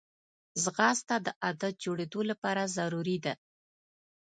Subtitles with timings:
[0.63, 3.33] ځغاسته د عادت جوړېدو لپاره ضروري ده